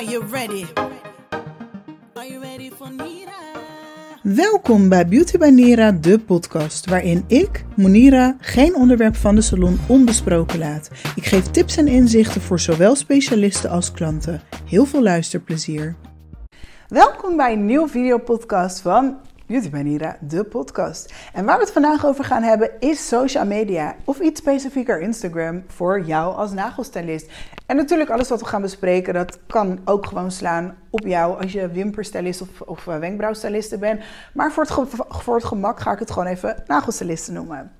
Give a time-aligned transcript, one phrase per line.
[0.00, 0.64] Are you ready?
[2.14, 3.32] Are you ready for Nira?
[4.22, 9.78] Welkom bij Beauty by Nira, de podcast, waarin ik, Monira, geen onderwerp van de salon
[9.88, 10.90] onbesproken laat.
[11.14, 14.40] Ik geef tips en inzichten voor zowel specialisten als klanten.
[14.66, 15.96] Heel veel luisterplezier.
[16.88, 19.16] Welkom bij een nieuwe videopodcast van
[19.50, 21.14] Beauty by Nira, de podcast.
[21.32, 25.64] En waar we het vandaag over gaan hebben is social media of iets specifieker Instagram
[25.66, 27.30] voor jou als nagelstylist.
[27.66, 31.52] En natuurlijk alles wat we gaan bespreken, dat kan ook gewoon slaan op jou als
[31.52, 32.98] je wimperstylist of, of eh,
[33.78, 34.02] bent.
[34.34, 34.72] Maar voor het,
[35.08, 37.79] voor het gemak ga ik het gewoon even nagelstylisten noemen.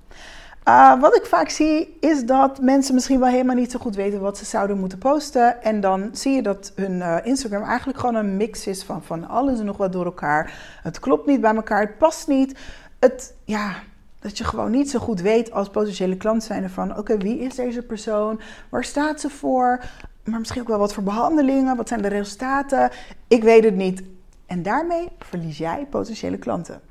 [0.67, 4.21] Uh, wat ik vaak zie is dat mensen misschien wel helemaal niet zo goed weten
[4.21, 5.63] wat ze zouden moeten posten.
[5.63, 9.27] En dan zie je dat hun uh, Instagram eigenlijk gewoon een mix is van, van
[9.27, 10.53] alles en nog wat door elkaar.
[10.83, 12.59] Het klopt niet bij elkaar, het past niet.
[12.99, 13.75] Het, ja,
[14.19, 16.97] dat je gewoon niet zo goed weet als potentiële klant zijn van...
[16.97, 18.41] oké, wie is deze persoon?
[18.69, 19.83] Waar staat ze voor?
[20.23, 21.77] Maar misschien ook wel wat voor behandelingen?
[21.77, 22.89] Wat zijn de resultaten?
[23.27, 24.03] Ik weet het niet.
[24.45, 26.81] En daarmee verlies jij potentiële klanten.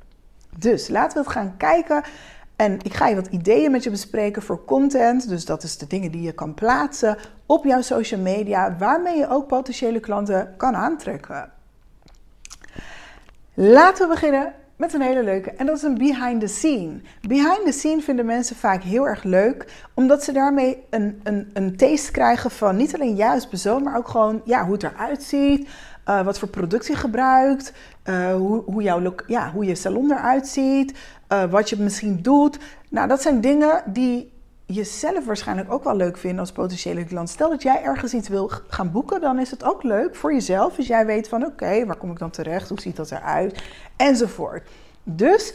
[0.57, 2.03] Dus laten we het gaan kijken...
[2.61, 5.29] En ik ga je wat ideeën met je bespreken voor content.
[5.29, 9.29] Dus dat is de dingen die je kan plaatsen op jouw social media, waarmee je
[9.29, 11.51] ook potentiële klanten kan aantrekken.
[13.53, 15.51] Laten we beginnen met een hele leuke.
[15.51, 17.01] En dat is een behind the scene.
[17.27, 21.77] Behind the scene vinden mensen vaak heel erg leuk, omdat ze daarmee een, een, een
[21.77, 25.69] taste krijgen van niet alleen als persoon, maar ook gewoon ja, hoe het eruit ziet.
[26.07, 27.73] Uh, wat voor product je gebruikt,
[28.05, 30.97] uh, hoe, hoe, jouw, ja, hoe je salon eruit ziet,
[31.29, 32.59] uh, wat je misschien doet.
[32.89, 34.31] Nou, dat zijn dingen die
[34.65, 37.29] je zelf waarschijnlijk ook wel leuk vindt als potentiële klant.
[37.29, 40.77] Stel dat jij ergens iets wil gaan boeken, dan is het ook leuk voor jezelf.
[40.77, 43.63] Als jij weet van oké, waar kom ik dan terecht, hoe ziet dat eruit,
[43.95, 44.69] enzovoort.
[45.03, 45.53] Dus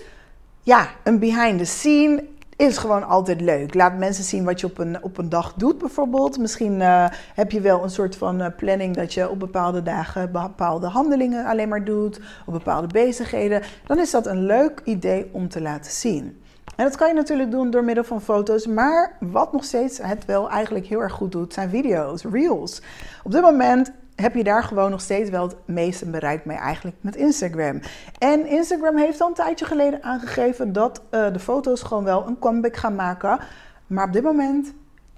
[0.63, 2.25] ja, een behind the scene
[2.57, 3.75] is gewoon altijd leuk.
[3.75, 6.39] Laat mensen zien wat je op een, op een dag doet bijvoorbeeld.
[6.39, 10.33] Misschien uh, heb je wel een soort van uh, planning dat je op bepaalde dagen
[10.33, 12.21] bepaalde handelingen alleen maar doet.
[12.47, 13.62] Op bepaalde bezigheden.
[13.87, 16.41] Dan is dat een leuk idee om te laten zien.
[16.77, 18.67] En dat kan je natuurlijk doen door middel van foto's.
[18.67, 22.83] Maar wat nog steeds het wel eigenlijk heel erg goed doet, zijn video's, reels.
[23.23, 26.97] Op dit moment heb je daar gewoon nog steeds wel het meeste bereikt mee eigenlijk
[27.00, 27.81] met Instagram.
[28.19, 32.38] En Instagram heeft al een tijdje geleden aangegeven dat uh, de foto's gewoon wel een
[32.38, 33.38] comeback gaan maken.
[33.87, 34.72] Maar op dit moment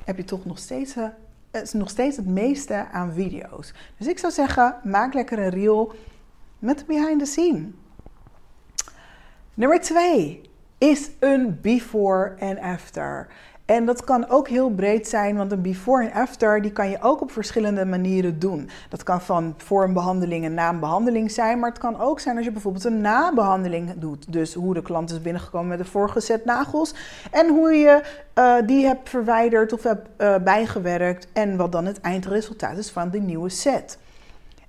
[0.04, 0.94] heb je toch nog steeds,
[1.50, 3.72] het, nog steeds het meeste aan video's.
[3.98, 5.92] Dus ik zou zeggen, maak lekker een reel
[6.58, 7.70] met behind the scene.
[9.54, 10.40] Nummer 2
[10.78, 13.26] is een before en after.
[13.68, 16.98] En dat kan ook heel breed zijn, want een before en after die kan je
[17.00, 18.70] ook op verschillende manieren doen.
[18.88, 22.20] Dat kan van voor een behandeling en na een behandeling zijn, maar het kan ook
[22.20, 24.32] zijn als je bijvoorbeeld een nabehandeling doet.
[24.32, 26.94] Dus hoe de klant is binnengekomen met de voorgezet nagels
[27.30, 28.02] en hoe je
[28.34, 33.08] uh, die hebt verwijderd of hebt uh, bijgewerkt en wat dan het eindresultaat is van
[33.10, 33.98] die nieuwe set.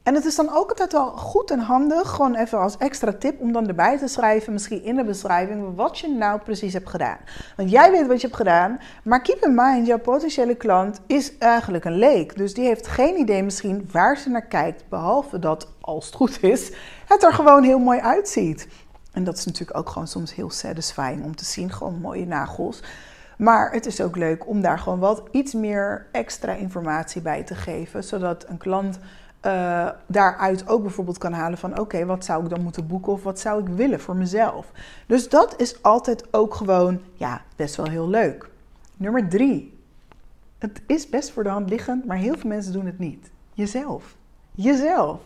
[0.09, 3.39] En het is dan ook altijd wel goed en handig, gewoon even als extra tip,
[3.39, 7.17] om dan erbij te schrijven, misschien in de beschrijving, wat je nou precies hebt gedaan.
[7.57, 11.37] Want jij weet wat je hebt gedaan, maar keep in mind, jouw potentiële klant is
[11.37, 12.37] eigenlijk een leek.
[12.37, 16.43] Dus die heeft geen idee misschien waar ze naar kijkt, behalve dat, als het goed
[16.43, 16.71] is,
[17.07, 18.67] het er gewoon heel mooi uitziet.
[19.11, 22.83] En dat is natuurlijk ook gewoon soms heel satisfying om te zien, gewoon mooie nagels.
[23.37, 27.55] Maar het is ook leuk om daar gewoon wat iets meer extra informatie bij te
[27.55, 28.99] geven, zodat een klant
[29.45, 33.23] uh, daaruit ook bijvoorbeeld kan halen van oké, wat zou ik dan moeten boeken of
[33.23, 34.71] wat zou ik willen voor mezelf.
[35.05, 38.49] Dus dat is altijd ook gewoon, ja, best wel heel leuk.
[38.97, 39.77] Nummer drie.
[40.57, 43.29] Het is best voor de hand liggend, maar heel veel mensen doen het niet.
[43.53, 44.15] Jezelf.
[44.51, 45.19] Jezelf.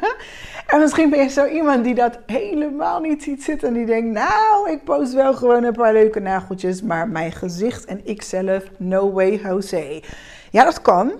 [0.72, 4.12] en misschien ben je zo iemand die dat helemaal niet ziet zitten en die denkt,
[4.12, 9.12] nou, ik post wel gewoon een paar leuke nageltjes, maar mijn gezicht en ikzelf, no
[9.12, 10.02] way, Jose.
[10.50, 11.12] Ja, dat kan.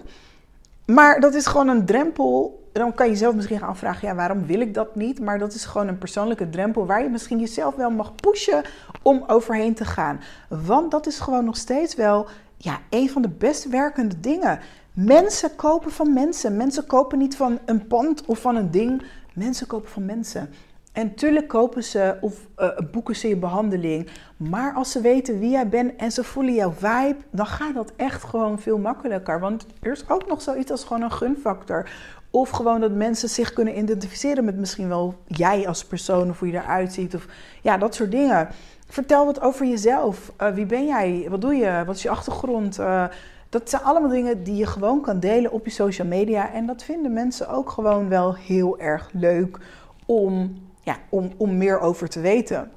[0.92, 2.62] Maar dat is gewoon een drempel.
[2.72, 5.20] Dan kan je zelf misschien gaan afvragen, ja, waarom wil ik dat niet?
[5.20, 8.62] Maar dat is gewoon een persoonlijke drempel waar je misschien jezelf wel mag pushen
[9.02, 10.20] om overheen te gaan.
[10.48, 14.60] Want dat is gewoon nog steeds wel ja, een van de best werkende dingen.
[14.92, 16.56] Mensen kopen van mensen.
[16.56, 19.02] Mensen kopen niet van een pand of van een ding.
[19.34, 20.50] Mensen kopen van mensen.
[20.98, 24.08] En tuurlijk kopen ze of uh, boeken ze je behandeling.
[24.36, 27.92] Maar als ze weten wie jij bent en ze voelen jouw vibe, dan gaat dat
[27.96, 29.40] echt gewoon veel makkelijker.
[29.40, 31.90] Want er is ook nog zoiets als gewoon een gunfactor.
[32.30, 36.48] Of gewoon dat mensen zich kunnen identificeren met misschien wel jij als persoon of hoe
[36.48, 37.14] je eruit ziet.
[37.14, 37.26] Of
[37.62, 38.48] ja, dat soort dingen.
[38.86, 40.32] Vertel wat over jezelf.
[40.40, 41.26] Uh, wie ben jij?
[41.30, 41.82] Wat doe je?
[41.86, 42.78] Wat is je achtergrond?
[42.78, 43.04] Uh,
[43.48, 46.52] dat zijn allemaal dingen die je gewoon kan delen op je social media.
[46.52, 49.58] En dat vinden mensen ook gewoon wel heel erg leuk
[50.06, 52.70] om ja, om, om meer over te weten.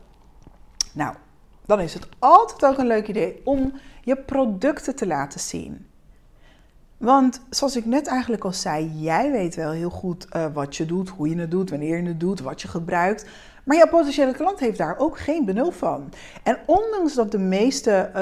[0.93, 1.15] Nou,
[1.65, 5.87] dan is het altijd ook een leuk idee om je producten te laten zien.
[6.97, 10.85] Want zoals ik net eigenlijk al zei, jij weet wel heel goed uh, wat je
[10.85, 13.25] doet, hoe je het doet, wanneer je het doet, wat je gebruikt.
[13.63, 16.09] Maar jouw potentiële klant heeft daar ook geen benul van.
[16.43, 18.21] En ondanks dat de meeste, uh,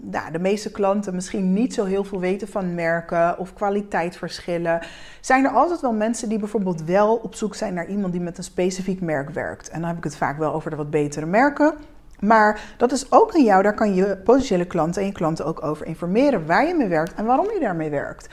[0.00, 4.80] nou, de meeste klanten misschien niet zo heel veel weten van merken of kwaliteitsverschillen,
[5.20, 8.38] zijn er altijd wel mensen die bijvoorbeeld wel op zoek zijn naar iemand die met
[8.38, 9.68] een specifiek merk werkt.
[9.68, 11.74] En dan heb ik het vaak wel over de wat betere merken.
[12.20, 15.64] Maar dat is ook aan jou, daar kan je potentiële klanten en je klanten ook
[15.64, 18.28] over informeren waar je mee werkt en waarom je daarmee werkt.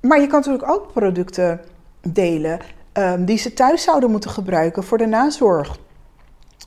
[0.00, 1.60] Maar je kan natuurlijk ook producten
[2.00, 2.58] delen
[2.92, 5.78] um, die ze thuis zouden moeten gebruiken voor de nazorg.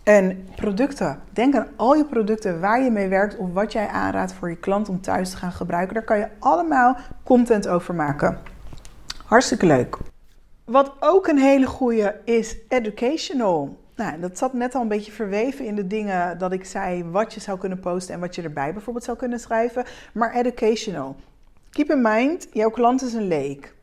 [0.03, 1.19] En producten.
[1.33, 4.57] Denk aan al je producten waar je mee werkt of wat jij aanraadt voor je
[4.57, 5.93] klant om thuis te gaan gebruiken.
[5.93, 8.39] Daar kan je allemaal content over maken.
[9.25, 9.97] Hartstikke leuk.
[10.65, 13.77] Wat ook een hele goede is educational.
[13.95, 17.33] Nou, dat zat net al een beetje verweven in de dingen dat ik zei wat
[17.33, 19.85] je zou kunnen posten en wat je erbij bijvoorbeeld zou kunnen schrijven.
[20.13, 21.15] Maar educational.
[21.69, 23.73] Keep in mind, jouw klant is een leek.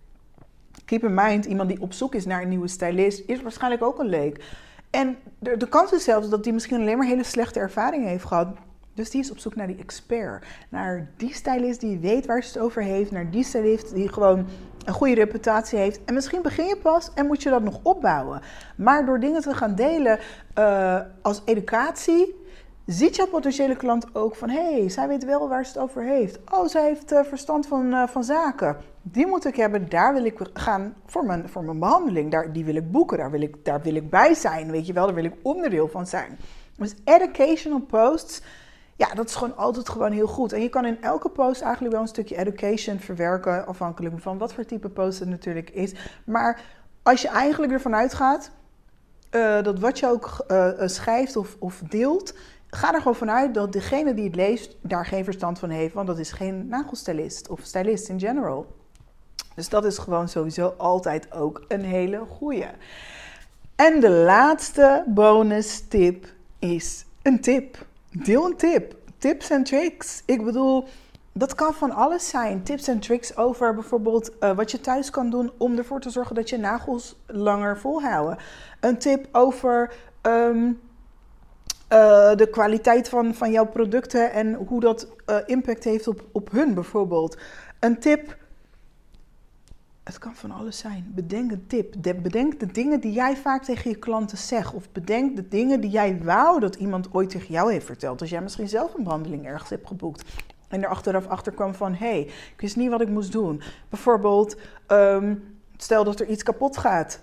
[0.93, 3.99] Keep in mind, iemand die op zoek is naar een nieuwe stylist is waarschijnlijk ook
[3.99, 4.45] een leek.
[4.91, 8.25] En de, de kans is zelfs dat die misschien alleen maar hele slechte ervaringen heeft
[8.25, 8.49] gehad.
[8.95, 10.47] Dus die is op zoek naar die expert.
[10.69, 13.11] Naar die stylist die weet waar ze het over heeft.
[13.11, 14.47] Naar die stylist die gewoon
[14.85, 16.05] een goede reputatie heeft.
[16.05, 18.41] En misschien begin je pas en moet je dat nog opbouwen.
[18.77, 20.19] Maar door dingen te gaan delen
[20.59, 22.42] uh, als educatie,
[22.87, 24.49] ziet jouw potentiële klant ook van...
[24.49, 26.39] hé, hey, zij weet wel waar ze het over heeft.
[26.53, 28.77] Oh, zij heeft uh, verstand van, uh, van zaken.
[29.03, 32.31] Die moet ik hebben, daar wil ik gaan voor mijn, voor mijn behandeling.
[32.31, 34.93] Daar, die wil ik boeken, daar wil ik, daar wil ik bij zijn, weet je
[34.93, 35.07] wel.
[35.07, 36.39] Daar wil ik onderdeel van zijn.
[36.77, 38.43] Dus educational posts
[38.97, 40.53] ja, dat is gewoon altijd gewoon heel goed.
[40.53, 44.53] En je kan in elke post eigenlijk wel een stukje education verwerken, afhankelijk van wat
[44.53, 45.95] voor type post het natuurlijk is.
[46.25, 46.61] Maar
[47.03, 48.51] als je eigenlijk ervan uitgaat
[49.31, 50.45] uh, dat wat je ook
[50.85, 52.35] schrijft of, of deelt,
[52.75, 56.07] ga er gewoon vanuit dat degene die het leest daar geen verstand van heeft, want
[56.07, 58.67] dat is geen nagelstylist of stylist in general.
[59.55, 62.67] Dus dat is gewoon sowieso altijd ook een hele goeie.
[63.77, 66.27] En de laatste bonus tip
[66.59, 67.87] is een tip.
[68.11, 68.95] Deel een tip.
[69.19, 70.23] Tips en tricks.
[70.27, 70.89] Ik bedoel,
[71.33, 72.63] dat kan van alles zijn.
[72.63, 76.35] Tips en tricks over bijvoorbeeld uh, wat je thuis kan doen om ervoor te zorgen
[76.35, 78.39] dat je nagels langer volhouden.
[78.81, 80.81] Een tip over um,
[81.93, 86.51] uh, de kwaliteit van, van jouw producten en hoe dat uh, impact heeft op, op
[86.51, 87.39] hun bijvoorbeeld.
[87.81, 88.37] Een tip
[90.03, 91.13] het kan van alles zijn.
[91.15, 91.95] Bedenk een tip.
[92.23, 94.75] bedenk de dingen die jij vaak tegen je klanten zegt.
[94.75, 98.21] Of bedenk de dingen die jij wou dat iemand ooit tegen jou heeft verteld.
[98.21, 100.25] Als jij misschien zelf een behandeling ergens hebt geboekt.
[100.69, 103.63] En er achteraf achter kwam van, hé, hey, ik wist niet wat ik moest doen.
[103.89, 104.57] Bijvoorbeeld,
[104.89, 107.21] um, stel dat er iets kapot gaat.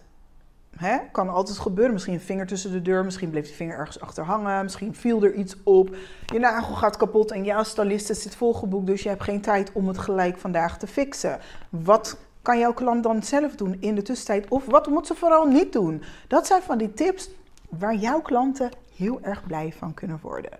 [0.79, 0.97] Hè?
[1.11, 1.93] Kan altijd gebeuren.
[1.93, 3.03] Misschien een vinger tussen de deur.
[3.03, 4.63] Misschien bleef die vinger ergens achter hangen.
[4.63, 5.95] Misschien viel er iets op.
[6.25, 8.87] Je nagel gaat kapot en jouw stylist zit volgeboekt.
[8.87, 11.39] Dus je hebt geen tijd om het gelijk vandaag te fixen.
[11.69, 14.49] Wat kan jouw klant dan zelf doen in de tussentijd?
[14.49, 16.03] Of wat moet ze vooral niet doen?
[16.27, 17.29] Dat zijn van die tips
[17.69, 20.59] waar jouw klanten heel erg blij van kunnen worden.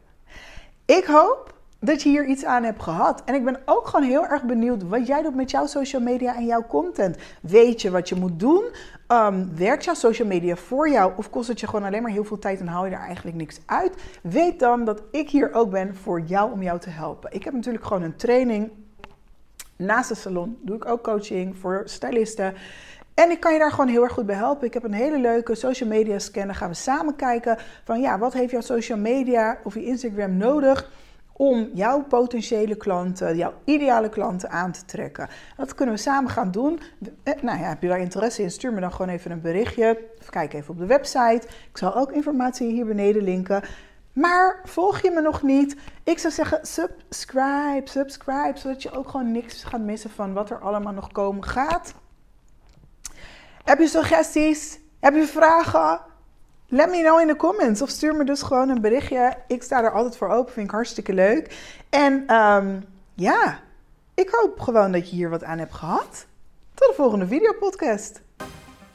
[0.85, 3.21] Ik hoop dat je hier iets aan hebt gehad.
[3.25, 6.35] En ik ben ook gewoon heel erg benieuwd wat jij doet met jouw social media
[6.35, 7.17] en jouw content.
[7.41, 8.63] Weet je wat je moet doen?
[9.07, 12.23] Um, werkt jouw social media voor jou of kost het je gewoon alleen maar heel
[12.23, 13.95] veel tijd en haal je er eigenlijk niks uit?
[14.21, 17.33] Weet dan dat ik hier ook ben voor jou om jou te helpen.
[17.33, 18.71] Ik heb natuurlijk gewoon een training
[19.85, 22.53] Naast de salon doe ik ook coaching voor stylisten.
[23.13, 24.67] En ik kan je daar gewoon heel erg goed bij helpen.
[24.67, 26.45] Ik heb een hele leuke social media scan.
[26.45, 30.37] Dan gaan we samen kijken van ja, wat heeft jouw social media of je Instagram
[30.37, 30.91] nodig
[31.41, 35.29] om jouw potentiële klanten, jouw ideale klanten aan te trekken.
[35.57, 36.79] Dat kunnen we samen gaan doen.
[37.23, 40.09] Eh, nou ja, heb je daar interesse in, stuur me dan gewoon even een berichtje.
[40.19, 41.41] Of kijk even op de website.
[41.69, 43.63] Ik zal ook informatie hier beneden linken.
[44.13, 45.75] Maar volg je me nog niet?
[46.03, 50.59] Ik zou zeggen subscribe, subscribe, zodat je ook gewoon niks gaat missen van wat er
[50.59, 51.93] allemaal nog komen gaat.
[53.63, 54.79] Heb je suggesties?
[54.99, 55.99] Heb je vragen?
[56.71, 59.37] Let me know in de comments of stuur me dus gewoon een berichtje.
[59.47, 61.75] Ik sta er altijd voor open, vind ik hartstikke leuk.
[61.89, 63.59] En um, ja,
[64.13, 66.25] ik hoop gewoon dat je hier wat aan hebt gehad.
[66.73, 68.21] Tot de volgende videopodcast.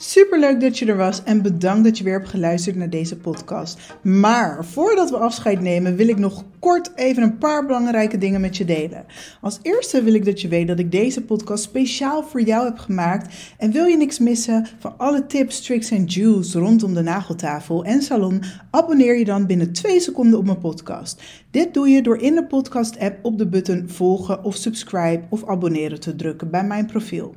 [0.06, 3.16] Super leuk dat je er was en bedankt dat je weer hebt geluisterd naar deze
[3.16, 3.78] podcast.
[4.02, 8.56] Maar voordat we afscheid nemen, wil ik nog kort even een paar belangrijke dingen met
[8.56, 9.04] je delen.
[9.40, 12.78] Als eerste wil ik dat je weet dat ik deze podcast speciaal voor jou heb
[12.78, 13.34] gemaakt.
[13.58, 18.02] En wil je niks missen van alle tips, tricks en juice rondom de nageltafel en
[18.02, 21.22] salon, abonneer je dan binnen 2 seconden op mijn podcast.
[21.50, 26.00] Dit doe je door in de podcast-app op de button volgen of subscribe of abonneren
[26.00, 27.34] te drukken bij mijn profiel.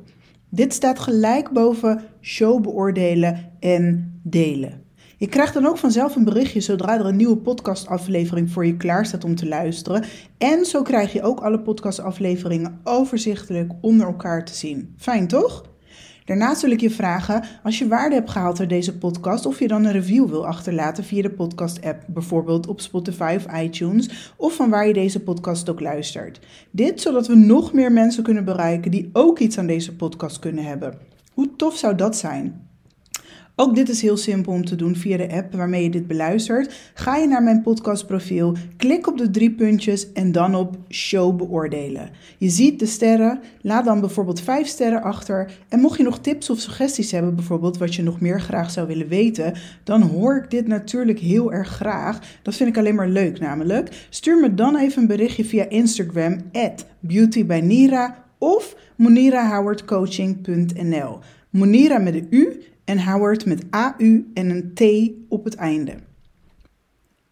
[0.50, 4.82] Dit staat gelijk boven show beoordelen en delen.
[5.16, 9.06] Je krijgt dan ook vanzelf een berichtje zodra er een nieuwe podcastaflevering voor je klaar
[9.06, 10.04] staat om te luisteren.
[10.38, 14.94] En zo krijg je ook alle podcastafleveringen overzichtelijk onder elkaar te zien.
[14.96, 15.64] Fijn toch?
[16.28, 19.68] Daarnaast wil ik je vragen, als je waarde hebt gehaald uit deze podcast, of je
[19.68, 24.70] dan een review wil achterlaten via de podcast-app, bijvoorbeeld op Spotify of iTunes, of van
[24.70, 26.40] waar je deze podcast ook luistert.
[26.70, 30.64] Dit zodat we nog meer mensen kunnen bereiken die ook iets aan deze podcast kunnen
[30.64, 30.98] hebben.
[31.32, 32.67] Hoe tof zou dat zijn?
[33.60, 36.90] Ook dit is heel simpel om te doen via de app waarmee je dit beluistert.
[36.94, 42.10] Ga je naar mijn podcastprofiel, klik op de drie puntjes en dan op show beoordelen.
[42.36, 45.50] Je ziet de sterren, laat dan bijvoorbeeld vijf sterren achter.
[45.68, 48.86] En mocht je nog tips of suggesties hebben, bijvoorbeeld wat je nog meer graag zou
[48.86, 52.20] willen weten, dan hoor ik dit natuurlijk heel erg graag.
[52.42, 54.06] Dat vind ik alleen maar leuk namelijk.
[54.10, 56.36] Stuur me dan even een berichtje via Instagram,
[57.00, 61.18] beautybynira of monirahowardcoaching.nl.
[61.50, 64.82] Monira met de U en Howard met AU en een T
[65.28, 65.94] op het einde.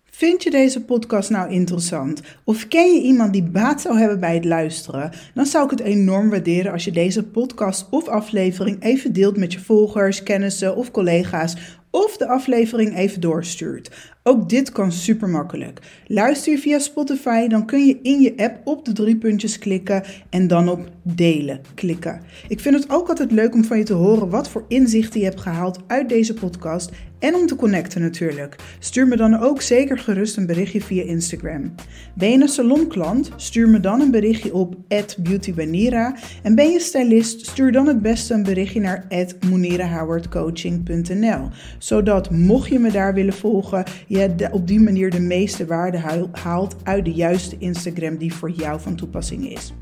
[0.04, 2.20] Vind je deze podcast nou interessant?
[2.44, 5.11] Of ken je iemand die baat zou hebben bij het luisteren?
[5.35, 9.52] Dan zou ik het enorm waarderen als je deze podcast of aflevering even deelt met
[9.52, 11.78] je volgers, kennissen of collega's.
[11.90, 14.15] Of de aflevering even doorstuurt.
[14.28, 15.80] Ook dit kan super makkelijk.
[16.06, 20.02] Luister je via Spotify, dan kun je in je app op de drie puntjes klikken
[20.30, 22.21] en dan op delen klikken.
[22.49, 25.26] Ik vind het ook altijd leuk om van je te horen wat voor inzichten je
[25.26, 28.56] hebt gehaald uit deze podcast en om te connecten natuurlijk.
[28.78, 31.75] Stuur me dan ook zeker gerust een berichtje via Instagram.
[32.14, 33.30] Ben je een salonklant?
[33.37, 34.76] Stuur me dan een berichtje op
[35.18, 37.47] @beautybanira en ben je stylist?
[37.47, 39.06] Stuur dan het beste een berichtje naar
[39.50, 43.85] @monirahowardcoaching.nl, zodat mocht je me daar willen volgen,
[44.16, 48.80] je op die manier de meeste waarde haalt uit de juiste Instagram die voor jou
[48.80, 49.75] van toepassing is.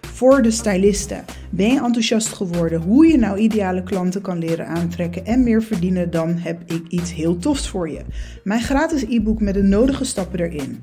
[0.00, 1.24] Voor de stylisten.
[1.50, 6.10] Ben je enthousiast geworden hoe je nou ideale klanten kan leren aantrekken en meer verdienen,
[6.10, 8.00] dan heb ik iets heel tofs voor je.
[8.44, 10.82] Mijn gratis e-book met de nodige stappen erin.